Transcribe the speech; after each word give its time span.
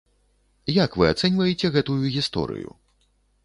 Як 0.83 0.91
вы 1.01 1.05
ацэньваеце 1.11 1.73
гэтую 1.77 2.01
гісторыю? 2.17 2.69